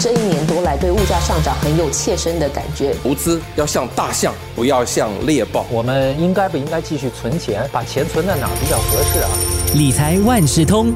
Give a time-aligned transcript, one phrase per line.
[0.00, 2.94] 这一年多来对物价上涨很有切身的感觉。
[3.02, 5.66] 投资要像大象，不要像猎豹。
[5.72, 7.68] 我们应该不应该继续存钱？
[7.72, 9.28] 把钱存在哪比较合适啊？
[9.74, 10.94] 理财万事通，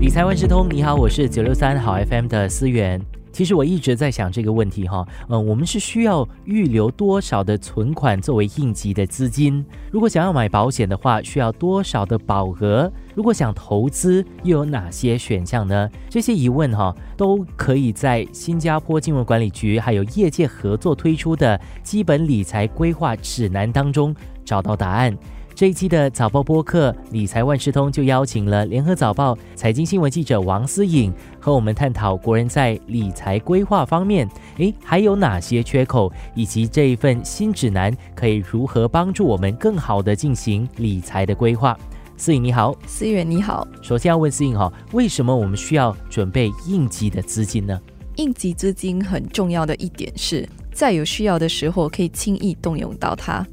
[0.00, 3.17] 理财万事通，你好，我是九六三好 FM 的思源。
[3.38, 9.64] 其实我一直在想这个问题哈，嗯，我们是需要预留多少的存款作为应急的资金？
[9.92, 12.90] 如果想要买保险的话，需要多少的保额？
[13.14, 15.88] 如果想投资，又有哪些选项呢？
[16.10, 24.12] 这些疑问哈，都可以在新加坡金融管理局还有业界合作推出的基本理财规划指南当中
[24.44, 25.16] 找到答案。
[25.58, 41.76] 这一期的早报播客《理财万事通》就邀请了联合早报财经新闻记者王思颖，和我们探讨国人在理财规划方面，诶，还有哪些缺口，以及这一份新指南可以如何帮助我们更好的进行理财的规划。
[42.16, 43.66] 思颖你好，思远你好。
[43.82, 47.76] 首先要问思颖哈，为什么我们需要准备应急的资金呢？
[48.14, 53.44] 应急资金很重要的一点是在有需要的时候可以轻易动用到它。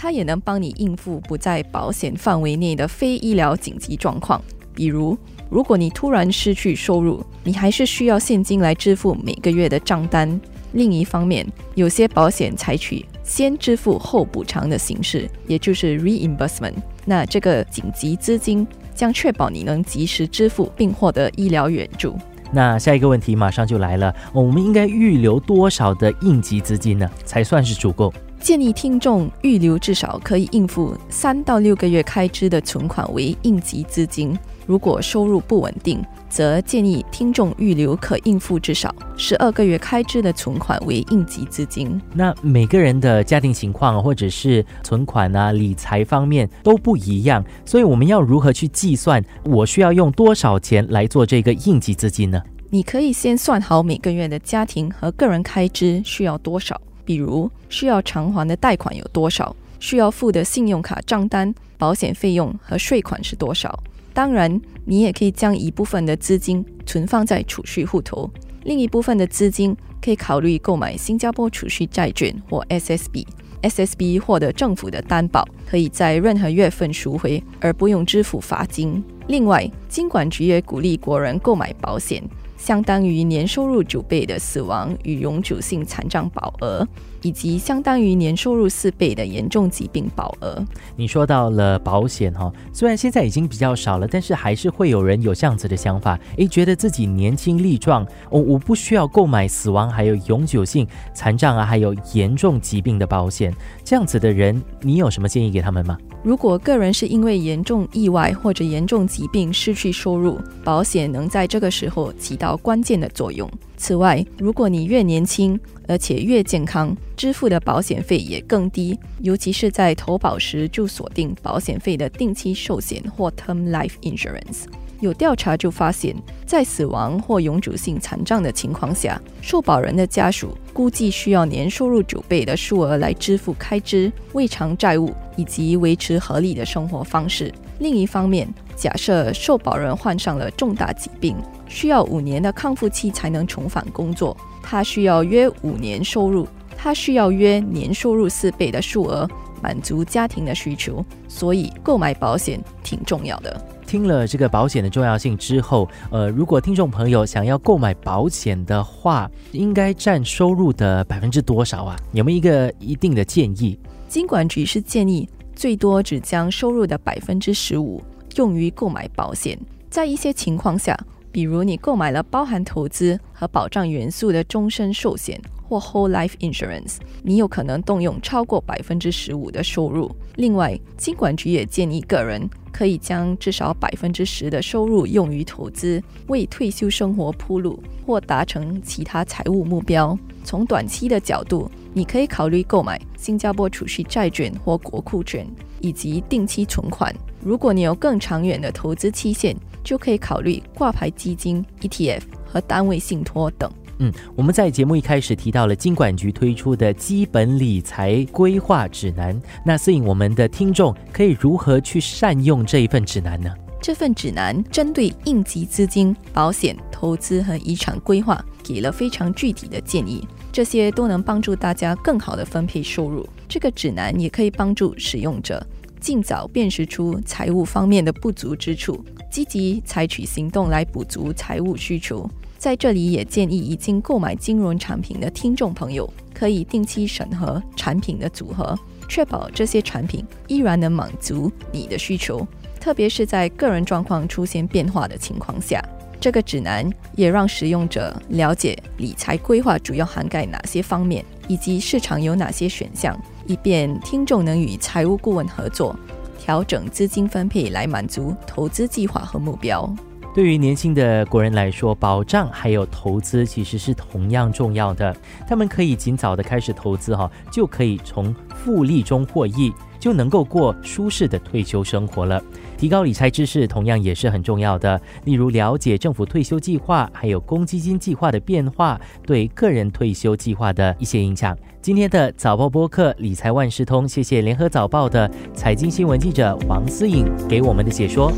[0.00, 4.40] 它也能帮你应付不在保险范围内的非医疗紧急状况，
[4.72, 5.18] 比如，
[5.50, 10.40] 如果你突然失去收入，你还是需要现金来支付每个月的账单。
[10.72, 16.74] 另一方面，有些保险采取先支付后补偿的形式，也就是 reimbursement。
[17.04, 22.16] 那这个紧急资金将确保你能及时支付并获得医疗援助。
[22.52, 28.12] 那下一个问题马上就来了，我们应该预留多少的应急资金呢，才算是足够？
[28.40, 34.36] 建议听众预留至少可以应付三到六个月开支的存款为应急资金。
[34.66, 42.00] 如果收入不稳定，则建议听众预留可应付至少十二个月开支的存款为应急资金。
[42.14, 52.40] 那每个人的家庭情况或者是存款啊、理财方面都不一样，所以我们要如何去计算我需要用多少钱来做这个应急资金呢？
[52.70, 56.78] 你可以先算好每个月的家庭和个人开支需要多少。
[57.08, 63.82] 比如需要偿还的贷款有多少，需要付的信用卡账单、保险费用和税款是多少？
[64.12, 68.28] 当然，你也可以将一部分的资金存放在储蓄户头，
[68.64, 73.26] 另一部分的资金可以考虑购买新加坡储蓄债券或 SSB。
[73.62, 79.02] SSB 获得政府的担保，可以在任何月份赎回，而不用支付罚金。
[79.28, 82.22] 另外，金管局也鼓励国人购买保险。
[82.58, 86.86] 相当于年收入九倍的死亡与永久性残障保额，
[87.22, 90.62] 以及相当于年收入四倍的严重疾病保额。
[90.96, 103.54] 你说到了保险哈，虽然现在已经比较少了，但是还是会有人有这样子的想法，诶，觉得自己年轻力壮，我我不需要购买死亡还有永久性残障啊，还有严重疾病的保险。
[103.84, 105.96] 这样子的人，你有什么建议给他们吗？
[106.24, 113.48] 如果个人是因为严重意外或者严重疾病失去收入，保险能在这个时候起到关键的作用。
[113.76, 124.64] 此外，如果你越年轻而且越健康，支付的保险费也更低，尤其是在投保时就锁定保险费的定期寿险或 Term Life Insurance。
[125.00, 126.16] 有调查就发现，
[126.46, 137.52] 在死亡或永久性残障的情况下，受保人的家属估计需要年收入九倍的数额来支付开支、未偿债务以及维持合理的生活方式。
[137.78, 141.36] 另一方面，假设受保人患上了重大疾病，
[141.68, 146.46] 需要五年的康复期才能重返工作，他需要约五年收入，
[146.76, 149.28] 他需要约年收入四倍的数额
[149.62, 153.60] 满足家庭的需求，所以购买保险挺重要的。
[153.86, 161.96] 听了这个保险的重要性之后，呃，如果听众朋友想要购买保险的话，应该占收入的百分之多少啊？
[162.12, 163.78] 有没有一个一定的建议？
[164.06, 165.26] 金管局是建议
[165.58, 168.00] 最多只将收入的百分之十五
[168.36, 169.58] 用于购买保险。
[169.90, 170.96] 在一些情况下，
[171.32, 180.14] 比如你购买了包含投资和保障元素的终身寿险或 Whole Life Insurance，你有可能动用超过百分之十五的收入。
[180.36, 182.48] 另外，金管局也建议个人。
[182.70, 190.16] 可以将至少百分之十的收入用于投资，为退休生活铺路，或达成其他财务目标。
[190.44, 191.68] 从短期的角度，
[191.98, 195.44] 你可以考虑购买新加坡储蓄债券或国库券，
[195.80, 197.12] 以及定期存款。
[197.42, 203.68] 如果你有更长远的投资期限，就可以考虑挂牌基金、ETF 和单位信托等。
[203.98, 209.36] 嗯，我们在节目一开始提到了金管局推出的基本理财规划指南，
[209.66, 213.52] 那吸引我们的听众可以如何去善用这一份指南呢？
[213.82, 220.24] 这份指南针对应急资金、保险、投资和遗产规划给了非常具体的建议，
[220.58, 223.24] 这些都能帮助大家更好的分配收入。
[223.48, 225.64] 这个指南也可以帮助使用者
[226.00, 229.00] 尽早辨识出财务方面的不足之处，
[229.30, 232.28] 积极采取行动来补足财务需求。
[232.58, 238.76] 在这里也建议已经购买金融产品的听众朋友，可以定期审核产品的组合，
[239.08, 242.44] 确保这些产品依然能满足你的需求，
[242.80, 245.80] 特别是在个人状况出现变化的情况下。
[246.20, 253.16] 这个指南也让使用者了解理财规划主要涵盖哪些方面，以及市场有哪些选项，
[253.46, 255.96] 以便听众能与财务顾问合作，
[256.38, 259.88] 调整资金分配来满足投资计划和目标。
[260.34, 265.16] 对于年轻的国人来说，保障还有投资其实是同样重要的。
[265.48, 272.40] 他们可以尽早的开始投资，哈，就可以从复利中获益，就能够过舒适的退休生活了。
[272.76, 281.58] 提高理财知识同样也是很重要的，例如了解政府退休计划还有公积金计划的变化对个人退休计划的一些影响。
[281.82, 288.32] 今天的早报播客理财万事通，谢谢联合早报的财经新闻记者王思颖给我们的解说。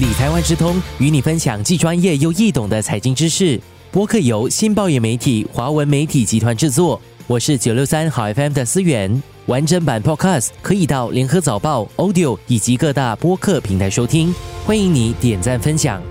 [0.00, 3.60] 理财万事通与你分享既专业又易懂的财经知识。
[3.92, 9.22] 播客由新报业媒体华文媒体集团制作，我是九六三好 FM 的思源。
[9.44, 14.34] 完整版 Podcast 可以到联合早报 Audio 以及各大播客平台收听。
[14.64, 16.02] 欢迎你点赞分享。